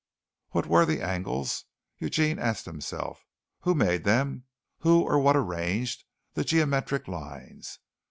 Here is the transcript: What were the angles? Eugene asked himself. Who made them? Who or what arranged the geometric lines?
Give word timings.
What 0.49 0.65
were 0.65 0.83
the 0.83 0.99
angles? 1.03 1.65
Eugene 1.99 2.39
asked 2.39 2.65
himself. 2.65 3.23
Who 3.59 3.75
made 3.75 4.03
them? 4.03 4.45
Who 4.79 5.03
or 5.03 5.19
what 5.19 5.35
arranged 5.35 6.05
the 6.33 6.43
geometric 6.43 7.07
lines? 7.07 7.77